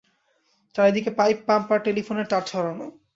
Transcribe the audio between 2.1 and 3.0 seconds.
তার ছড়ানো।